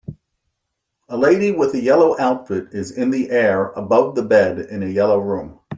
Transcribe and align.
A 1.09 1.15
lady 1.15 1.51
with 1.51 1.75
a 1.75 1.79
yellow 1.79 2.17
outfit 2.19 2.69
is 2.71 2.89
in 2.89 3.11
the 3.11 3.29
air 3.29 3.67
above 3.73 4.15
the 4.15 4.23
bed 4.23 4.57
in 4.57 4.81
a 4.81 4.87
yellow 4.87 5.19
room. 5.19 5.59